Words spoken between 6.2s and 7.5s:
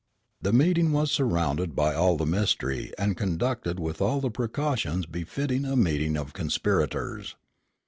conspirators.